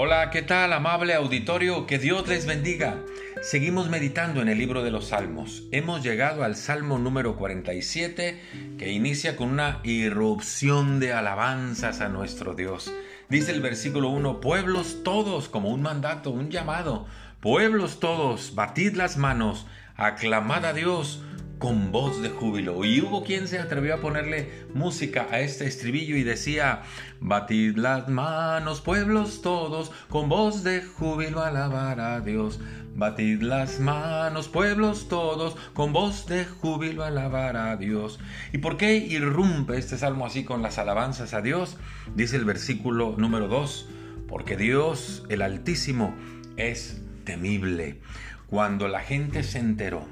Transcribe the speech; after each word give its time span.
Hola, 0.00 0.30
¿qué 0.30 0.42
tal 0.42 0.72
amable 0.72 1.12
auditorio? 1.12 1.84
Que 1.84 1.98
Dios 1.98 2.28
les 2.28 2.46
bendiga. 2.46 3.02
Seguimos 3.42 3.90
meditando 3.90 4.40
en 4.40 4.48
el 4.48 4.56
libro 4.56 4.84
de 4.84 4.92
los 4.92 5.08
Salmos. 5.08 5.64
Hemos 5.72 6.04
llegado 6.04 6.44
al 6.44 6.54
Salmo 6.54 7.00
número 7.00 7.34
47 7.34 8.40
que 8.78 8.92
inicia 8.92 9.34
con 9.34 9.48
una 9.48 9.80
irrupción 9.82 11.00
de 11.00 11.14
alabanzas 11.14 12.00
a 12.00 12.08
nuestro 12.08 12.54
Dios. 12.54 12.94
Dice 13.28 13.50
el 13.50 13.60
versículo 13.60 14.10
1, 14.10 14.40
pueblos 14.40 15.02
todos, 15.02 15.48
como 15.48 15.70
un 15.70 15.82
mandato, 15.82 16.30
un 16.30 16.48
llamado, 16.48 17.08
pueblos 17.40 17.98
todos, 17.98 18.54
batid 18.54 18.94
las 18.94 19.16
manos, 19.16 19.66
aclamad 19.96 20.64
a 20.64 20.74
Dios 20.74 21.24
con 21.58 21.90
voz 21.90 22.22
de 22.22 22.30
júbilo. 22.30 22.84
Y 22.84 23.00
hubo 23.00 23.24
quien 23.24 23.48
se 23.48 23.58
atrevió 23.58 23.94
a 23.94 24.00
ponerle 24.00 24.50
música 24.74 25.26
a 25.30 25.40
este 25.40 25.66
estribillo 25.66 26.16
y 26.16 26.22
decía, 26.22 26.82
batid 27.20 27.76
las 27.76 28.08
manos, 28.08 28.80
pueblos 28.80 29.42
todos, 29.42 29.90
con 30.08 30.28
voz 30.28 30.62
de 30.62 30.82
júbilo 30.82 31.42
alabar 31.42 32.00
a 32.00 32.20
Dios. 32.20 32.60
Batid 32.94 33.42
las 33.42 33.78
manos, 33.78 34.48
pueblos 34.48 35.08
todos, 35.08 35.56
con 35.72 35.92
voz 35.92 36.26
de 36.26 36.44
júbilo 36.44 37.04
alabar 37.04 37.56
a 37.56 37.76
Dios. 37.76 38.18
¿Y 38.52 38.58
por 38.58 38.76
qué 38.76 38.96
irrumpe 38.96 39.78
este 39.78 39.98
salmo 39.98 40.26
así 40.26 40.44
con 40.44 40.62
las 40.62 40.78
alabanzas 40.78 41.32
a 41.32 41.40
Dios? 41.40 41.76
Dice 42.14 42.36
el 42.36 42.44
versículo 42.44 43.14
número 43.16 43.46
2, 43.46 43.88
porque 44.26 44.56
Dios, 44.56 45.24
el 45.28 45.42
Altísimo, 45.42 46.14
es 46.56 47.00
temible. 47.24 48.00
Cuando 48.48 48.88
la 48.88 49.00
gente 49.00 49.42
se 49.44 49.58
enteró 49.58 50.08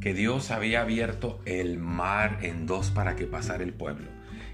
que 0.00 0.14
Dios 0.14 0.50
había 0.50 0.80
abierto 0.80 1.40
el 1.44 1.78
mar 1.78 2.38
en 2.42 2.66
dos 2.66 2.90
para 2.90 3.16
que 3.16 3.26
pasara 3.26 3.62
el 3.62 3.74
pueblo, 3.74 4.08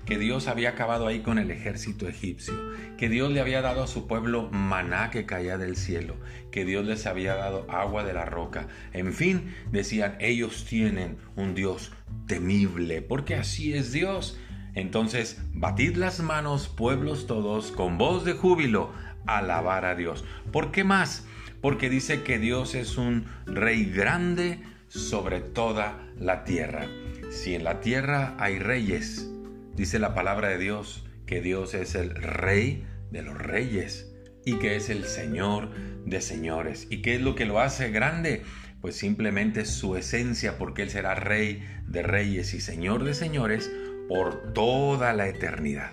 que 0.05 0.19
Dios 0.19 0.49
había 0.49 0.71
acabado 0.71 1.07
ahí 1.07 1.21
con 1.21 1.39
el 1.39 1.51
ejército 1.51 2.09
egipcio, 2.09 2.55
que 2.97 3.09
Dios 3.09 3.31
le 3.31 3.41
había 3.41 3.63
dado 3.63 3.85
a 3.85 3.87
su 3.87 4.09
pueblo 4.09 4.49
maná 4.51 5.11
que 5.11 5.25
caía 5.25 5.57
del 5.57 5.77
cielo, 5.77 6.17
que 6.51 6.65
Dios 6.65 6.85
les 6.85 7.07
había 7.07 7.37
dado 7.37 7.71
agua 7.71 8.03
de 8.03 8.13
la 8.13 8.25
roca. 8.25 8.67
En 8.93 9.13
fin, 9.13 9.55
decían, 9.71 10.17
ellos 10.19 10.65
tienen 10.69 11.17
un 11.37 11.55
Dios 11.55 11.93
temible, 12.27 13.03
porque 13.03 13.37
así 13.37 13.73
es 13.73 13.93
Dios. 13.93 14.39
Entonces, 14.75 15.41
batid 15.55 15.97
las 15.97 16.21
manos, 16.21 16.69
pueblos 16.69 17.27
todos, 17.27 17.71
con 17.71 17.99
voz 17.99 18.25
de 18.25 18.33
júbilo, 18.33 18.93
alabar 19.27 19.85
a 19.85 19.95
Dios. 19.95 20.25
¿Por 20.53 20.73
qué 20.73 20.85
más? 20.85 21.25
Porque 21.61 21.89
dice 21.89 22.23
que 22.23 22.39
Dios 22.39 22.75
es 22.75 22.99
un 22.99 23.27
rey 23.47 23.87
grande, 23.87 24.61
sobre 24.97 25.41
toda 25.41 26.09
la 26.19 26.45
tierra. 26.45 26.87
Si 27.31 27.55
en 27.55 27.65
la 27.65 27.81
tierra 27.81 28.35
hay 28.39 28.59
reyes, 28.59 29.31
dice 29.75 29.99
la 29.99 30.15
palabra 30.15 30.49
de 30.49 30.59
Dios 30.59 31.05
que 31.27 31.41
Dios 31.41 31.75
es 31.75 31.95
el 31.95 32.15
rey 32.15 32.87
de 33.11 33.23
los 33.23 33.37
reyes 33.37 34.13
y 34.45 34.59
que 34.59 34.77
es 34.77 34.91
el 34.91 35.05
Señor 35.05 35.71
de 36.05 36.21
señores. 36.21 36.87
¿Y 36.91 37.03
qué 37.03 37.17
es 37.17 37.21
lo 37.21 37.35
que 37.35 37.47
lo 37.47 37.61
hace 37.61 37.91
grande? 37.91 38.45
Pues 38.81 38.97
simplemente 38.97 39.65
su 39.65 39.97
esencia, 39.97 40.59
porque 40.59 40.83
Él 40.83 40.91
será 40.91 41.15
rey 41.15 41.67
de 41.87 42.03
reyes 42.03 42.55
y 42.55 42.61
Señor 42.61 43.05
de 43.05 43.15
señores 43.15 43.71
por 44.09 44.53
toda 44.53 45.13
la 45.13 45.29
eternidad. 45.29 45.91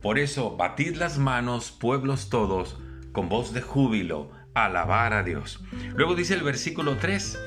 Por 0.00 0.18
eso, 0.18 0.56
batid 0.56 0.96
las 0.96 1.18
manos, 1.18 1.70
pueblos 1.70 2.28
todos, 2.28 2.80
con 3.12 3.28
voz 3.28 3.54
de 3.54 3.60
júbilo, 3.60 4.32
alabar 4.54 5.12
a 5.12 5.22
Dios. 5.22 5.62
Luego 5.94 6.16
dice 6.16 6.34
el 6.34 6.42
versículo 6.42 6.96
3, 6.96 7.38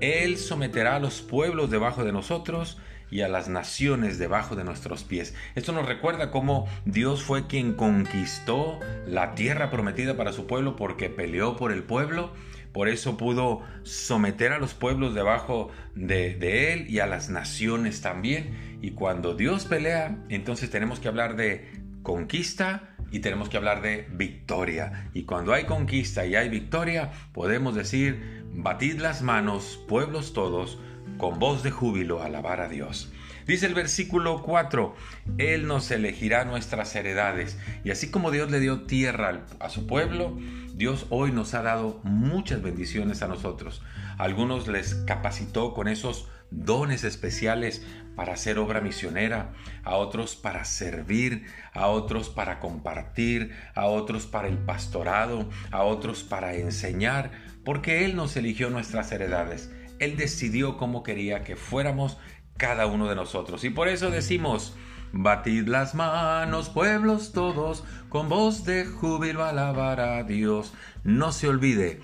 él 0.00 0.36
someterá 0.38 0.96
a 0.96 1.00
los 1.00 1.20
pueblos 1.20 1.70
debajo 1.70 2.04
de 2.04 2.12
nosotros 2.12 2.78
y 3.10 3.20
a 3.20 3.28
las 3.28 3.48
naciones 3.48 4.18
debajo 4.18 4.56
de 4.56 4.64
nuestros 4.64 5.04
pies. 5.04 5.34
Esto 5.54 5.72
nos 5.72 5.86
recuerda 5.86 6.30
cómo 6.30 6.66
Dios 6.84 7.22
fue 7.22 7.46
quien 7.46 7.74
conquistó 7.74 8.80
la 9.06 9.34
tierra 9.34 9.70
prometida 9.70 10.16
para 10.16 10.32
su 10.32 10.46
pueblo 10.46 10.76
porque 10.76 11.08
peleó 11.08 11.56
por 11.56 11.72
el 11.72 11.82
pueblo. 11.82 12.32
Por 12.72 12.88
eso 12.88 13.16
pudo 13.16 13.62
someter 13.84 14.52
a 14.52 14.58
los 14.58 14.74
pueblos 14.74 15.14
debajo 15.14 15.70
de, 15.94 16.72
él 16.72 16.90
y 16.90 16.98
a 16.98 17.06
las 17.06 17.30
naciones 17.30 18.02
también. 18.02 18.78
Y 18.82 18.90
cuando 18.90 19.34
Dios 19.34 19.64
pelea, 19.64 20.18
entonces 20.28 20.70
tenemos 20.70 21.00
que 21.00 21.08
hablar 21.08 21.36
de 21.36 21.70
conquista 22.02 22.95
y 23.10 23.20
tenemos 23.20 23.48
que 23.48 23.56
hablar 23.56 23.82
de 23.82 24.08
victoria. 24.12 25.10
Y 25.14 25.24
cuando 25.24 25.52
hay 25.52 25.64
conquista 25.64 26.26
y 26.26 26.34
hay 26.34 26.48
victoria, 26.48 27.12
podemos 27.32 27.74
decir, 27.74 28.44
batid 28.52 29.00
las 29.00 29.22
manos, 29.22 29.80
pueblos 29.88 30.32
todos, 30.32 30.78
con 31.18 31.38
voz 31.38 31.62
de 31.62 31.70
júbilo, 31.70 32.22
alabar 32.22 32.60
a 32.60 32.68
Dios. 32.68 33.12
Dice 33.46 33.66
el 33.66 33.74
versículo 33.74 34.42
4, 34.42 34.94
Él 35.38 35.68
nos 35.68 35.90
elegirá 35.92 36.44
nuestras 36.44 36.94
heredades. 36.96 37.56
Y 37.84 37.90
así 37.90 38.10
como 38.10 38.32
Dios 38.32 38.50
le 38.50 38.58
dio 38.58 38.82
tierra 38.82 39.42
a 39.60 39.68
su 39.68 39.86
pueblo, 39.86 40.36
Dios 40.74 41.06
hoy 41.10 41.30
nos 41.30 41.54
ha 41.54 41.62
dado 41.62 42.00
muchas 42.02 42.60
bendiciones 42.60 43.22
a 43.22 43.28
nosotros. 43.28 43.82
algunos 44.18 44.66
les 44.66 44.94
capacitó 44.94 45.74
con 45.74 45.88
esos 45.88 46.28
dones 46.50 47.04
especiales 47.04 47.82
para 48.16 48.32
hacer 48.32 48.58
obra 48.58 48.80
misionera, 48.80 49.52
a 49.84 49.96
otros 49.96 50.36
para 50.36 50.64
servir, 50.64 51.46
a 51.74 51.86
otros 51.88 52.30
para 52.30 52.58
compartir, 52.60 53.54
a 53.74 53.84
otros 53.84 54.26
para 54.26 54.48
el 54.48 54.58
pastorado, 54.58 55.48
a 55.70 55.82
otros 55.82 56.24
para 56.24 56.54
enseñar, 56.54 57.30
porque 57.64 58.04
Él 58.04 58.16
nos 58.16 58.36
eligió 58.36 58.70
nuestras 58.70 59.12
heredades. 59.12 59.70
Él 59.98 60.16
decidió 60.16 60.78
cómo 60.78 61.02
quería 61.02 61.42
que 61.42 61.56
fuéramos 61.56 62.18
cada 62.56 62.86
uno 62.86 63.06
de 63.08 63.16
nosotros. 63.16 63.64
Y 63.64 63.70
por 63.70 63.88
eso 63.88 64.10
decimos, 64.10 64.74
batid 65.12 65.68
las 65.68 65.94
manos, 65.94 66.70
pueblos 66.70 67.32
todos, 67.32 67.84
con 68.08 68.30
voz 68.30 68.64
de 68.64 68.86
júbilo 68.86 69.44
alabar 69.44 70.00
a 70.00 70.22
Dios. 70.22 70.72
No 71.04 71.32
se 71.32 71.48
olvide, 71.48 72.00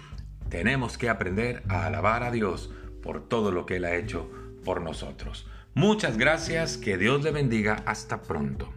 tenemos 0.51 0.99
que 0.99 1.09
aprender 1.09 1.63
a 1.69 1.87
alabar 1.87 2.23
a 2.23 2.31
Dios 2.31 2.71
por 3.03 3.29
todo 3.29 3.51
lo 3.53 3.67
que 3.67 3.77
Él 3.77 3.85
ha 3.85 3.97
hecho 3.97 4.31
por 4.65 4.81
nosotros. 4.81 5.47
Muchas 5.75 6.19
gracias, 6.19 6.77
que 6.77 6.97
Dios 6.97 7.23
le 7.23 7.31
bendiga, 7.31 7.83
hasta 7.87 8.23
pronto. 8.23 8.73